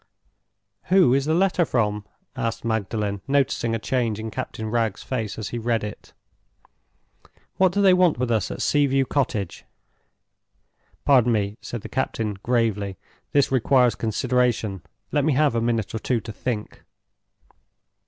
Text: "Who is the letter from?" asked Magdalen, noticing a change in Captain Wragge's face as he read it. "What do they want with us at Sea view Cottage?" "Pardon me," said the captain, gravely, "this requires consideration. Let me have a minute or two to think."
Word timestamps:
"Who 0.85 1.13
is 1.13 1.25
the 1.25 1.35
letter 1.35 1.63
from?" 1.63 2.07
asked 2.35 2.65
Magdalen, 2.65 3.21
noticing 3.27 3.75
a 3.75 3.77
change 3.77 4.17
in 4.19 4.31
Captain 4.31 4.71
Wragge's 4.71 5.03
face 5.03 5.37
as 5.37 5.49
he 5.49 5.59
read 5.59 5.83
it. 5.83 6.11
"What 7.57 7.71
do 7.71 7.83
they 7.83 7.93
want 7.93 8.17
with 8.17 8.31
us 8.31 8.49
at 8.49 8.63
Sea 8.63 8.87
view 8.87 9.05
Cottage?" 9.05 9.63
"Pardon 11.05 11.31
me," 11.31 11.55
said 11.61 11.81
the 11.81 11.87
captain, 11.87 12.33
gravely, 12.41 12.97
"this 13.31 13.51
requires 13.51 13.93
consideration. 13.93 14.81
Let 15.11 15.23
me 15.23 15.33
have 15.33 15.53
a 15.53 15.61
minute 15.61 15.93
or 15.93 15.99
two 15.99 16.19
to 16.21 16.31
think." 16.31 16.83